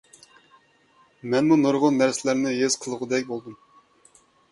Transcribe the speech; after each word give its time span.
مەنمۇ 1.33 1.57
نۇرغۇن 1.63 1.99
نەرسىلەرنى 2.03 2.53
ھېس 2.61 2.79
قىلغاندەك 2.87 3.29
بولدۇم. 3.29 3.59